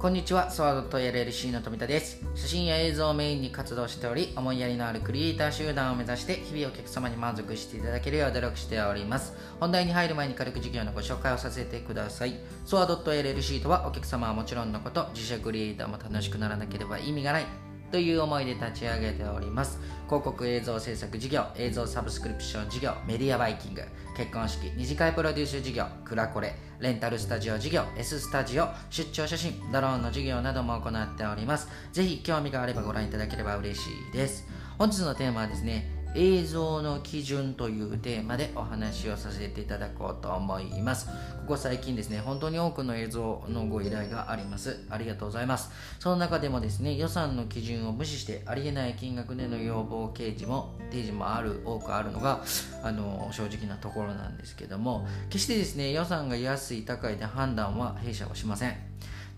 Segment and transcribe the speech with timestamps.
[0.00, 2.22] こんにちは、ソワードと LLC の富田です。
[2.34, 9.34] 写真や映像をメインに活動しており、思いやりのあるクリエイター集団を目指して、日々お客様に満足していただけるよう努力しております。
[9.60, 12.40] 本題に入る前に軽く授業のご紹介をさせてください。
[12.64, 17.69] ソワードと LLC とは、お客様はもちろんのこと、自社クリエイターも楽しくならなければ意味がない。
[17.90, 19.78] という思いで立ち上げております。
[20.06, 23.82] 広告映像制作事業映像サブスクリプション事業メディアバイキング
[24.16, 31.68] 結婚式二次会プロデュース事業クラコレレンタルスタジオ事業 S スタジオ出張写真ドローンの事業なども行っております。
[31.92, 34.48] ぜひ興味があればご覧いただければ嬉しいです。
[34.78, 41.06] 本日のテーマはですね映像の基準というテーマでお話をさせていただこうと思います。
[41.06, 44.84] ここ最近ですね本当に多くの映像のご依頼があります。
[44.90, 45.70] ありがとうございます。
[45.98, 52.42] その中でもですね予算の基準を無視してありえない金額での要望掲示も提示もある多くあるのが
[52.82, 58.76] あの正直なところなんですけども決してですね予算が安い高いで判断は弊社はしません。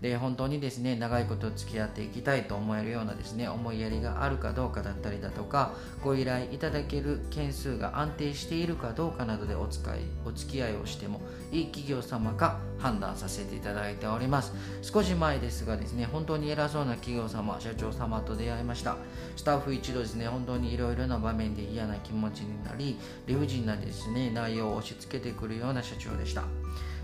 [0.03, 5.71] で本当にですね長いこと付き合っていきたいと思えるようなですね思いやりがあるかどうかだったりだとか
[6.03, 11.21] ご依頼いただける件数が安定しているかどうかなどでお使いお付き合いをしても
[11.53, 14.51] いい企業様か判断させていただいております。
[14.81, 18.97] 少し前ですがですね本当に偉そうな企業様社長様と出会いました。
[19.37, 26.43] スタッフ一度ですね本当にいろいろな場面で嫌な気持ちになり理不尽なですね内容を押し付けてくるような社長でした。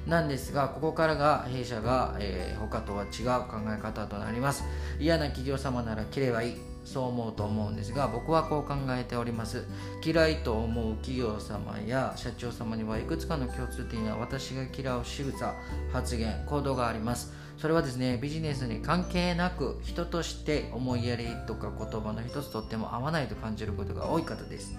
[0.07, 4.63] なんですがここからが弊社が、えー、他とは違う考え方となります。
[4.99, 6.55] 嫌な企業様なら切ればいい
[6.85, 9.65] そう思うと思うんですが僕はこう考えております。
[10.03, 15.53] 嫌いと思う企業様や社長様にはいくつかの共通点や私が嫌う仕草
[15.93, 17.33] 発言行動があります。
[17.57, 24.75] それはですねビジネスに関係なく人として思いやりとか言葉の一つとっても合わないと感じることが多い方です。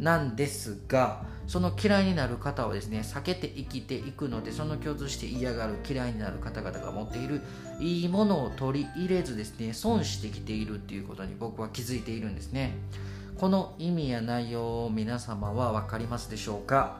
[0.00, 7.42] なんですがその嫌いになる方をですね避けて生きていくのでその共通して嫌がる嫌いになる方々が持っている
[7.80, 12.74] いいものを取り入れずですね損してきているっていうことに僕は気づいているんですね。
[13.36, 16.98] この意味や内容を皆様は分かりますでしょうか、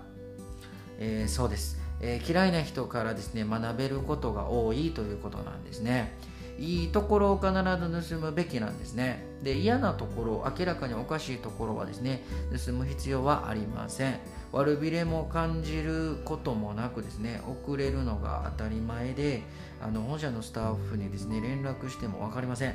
[0.98, 6.12] えー、そうです、えー、嫌いな人からですね学べることが多いということなんですね。
[6.58, 9.26] いいところを必ず盗むべきなんですね。
[9.42, 12.22] で嫌なところ明らかにおかしいところはですね
[12.64, 14.18] 盗む必要はありません。
[14.52, 19.42] 悪びれも感じることもなくですね遅れるのが当たり前で
[19.82, 22.74] あの本社のスタッフにですね連絡しても分かりません。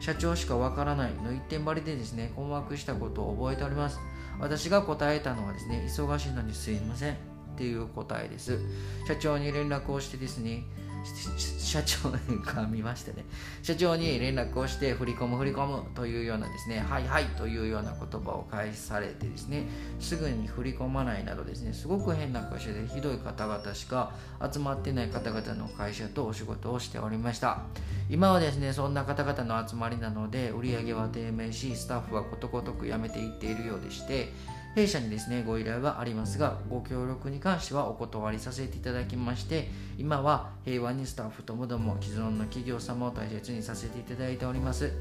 [0.00, 3.98] 社長しか分からないの一点張りでですね困惑したことを覚えております。
[4.40, 7.16] 私が答えたのはですね忙しいのにすいませんっ
[7.56, 8.58] ていう答えです。
[9.06, 10.64] 社長に連絡をしてですね
[11.04, 13.24] 社長が見ましてね。
[13.62, 19.66] 社長に連絡をして振り込む振り込むというようなですねはいはいというような言葉を返されてですね
[20.00, 24.12] すぐに振り込まないなどですねすごく変な会社でひどい方々しか
[24.52, 27.62] 集まってない方々の会社とお仕事をしておりました。
[28.08, 34.32] 今はですねそんな方々の集まりなので売り上げは低迷しスタッフはことごとく辞めていっているようでして
[34.74, 44.92] 弊社にですねご依頼はありますがご協力に関してはお断りさせていただきまして今は平和にスタッフともども既存の企業様を大切にさせていただいております。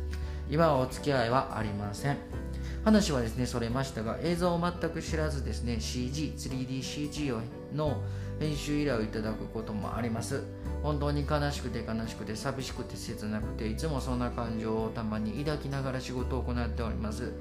[0.50, 2.49] 今はお付き合いはありません。
[2.84, 7.40] 話はですねそれましたが映像を全く知らずですね CG、3DCG
[7.76, 8.02] の
[8.40, 10.44] 編集依頼をいただくこともあります。
[10.82, 17.34] 本当に悲しくて悲しくて寂しくて切なくていつもそんな感情をたまに抱きながら仕事を行っております。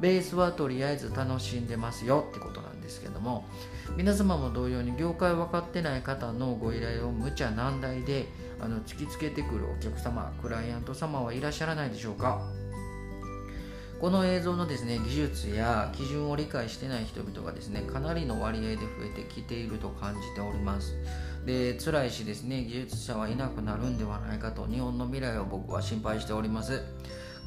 [0.00, 3.44] ベースはとりあえず楽しんでますよってことなんですけども
[3.96, 8.26] 皆様も同様に業界分かってない方のご依頼を無茶難題で
[8.60, 12.42] あの突きつけてくるお客様クライアント様はいらっしゃらないでしょうか？
[14.02, 20.96] この映像のですね技術や基準を理解してない人々がですねかなりの割合で増えてきていると感じております。
[21.46, 26.82] で辛いしですね技術者はいなくなるんではないかと日本の未来を僕は心配しております。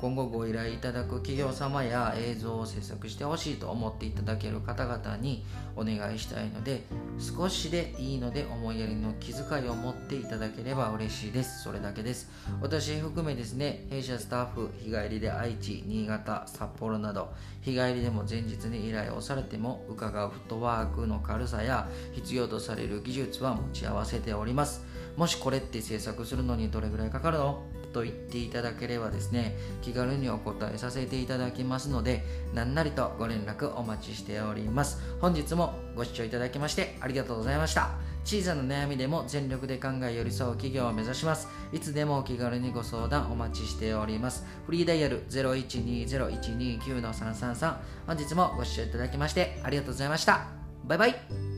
[0.05, 5.43] 今後ご依頼いただく企業様や映像を制作してほしいと思っていただける方々に
[5.75, 6.83] お願いしたいので
[7.17, 11.63] 少しでいいので思いやりの気遣いを持っていただければ嬉しいです。
[11.63, 12.29] それだけです
[12.61, 24.85] 私含めですね弊社スタッフ日帰りで愛知新潟札幌など日帰りでも前日に依頼をされても伺うフットワークの軽さや必要とされる技術は持ち合わせております。
[25.15, 27.63] もしこれって制作するのにどれぐらいかかるの？
[27.93, 35.01] と言っていただければですね気軽にお答えさせていただきますので何なりとご連絡お待ちしております。
[35.21, 37.91] 本日もご視聴いただきましてありがとうございました。
[38.25, 41.47] 小さな悩みでも全力で考え寄り添う企業を目指します。
[41.71, 44.45] いつでもお気軽にご相談お待ちしております。
[44.65, 47.77] フリーダイヤル0120-129-333
[48.07, 50.47] 本日もご視聴いただきましてありがとうございました。
[50.83, 51.54] バイバイ。